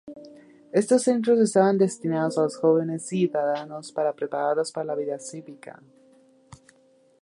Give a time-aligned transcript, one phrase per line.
[0.71, 5.79] Estos centros estaban destinados a los jóvenes ciudadanos para prepararlos para la vida cívica.